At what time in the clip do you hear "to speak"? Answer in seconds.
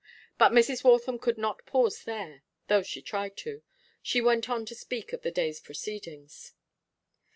4.65-5.13